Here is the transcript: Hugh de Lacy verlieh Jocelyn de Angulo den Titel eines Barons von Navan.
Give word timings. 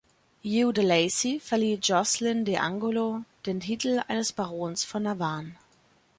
Hugh 0.41 0.71
de 0.73 0.81
Lacy 0.81 1.31
verlieh 1.47 1.77
Jocelyn 1.79 2.43
de 2.43 2.57
Angulo 2.57 3.23
den 3.45 3.59
Titel 3.59 4.01
eines 4.07 4.31
Barons 4.33 4.83
von 4.83 5.03
Navan. 5.03 5.55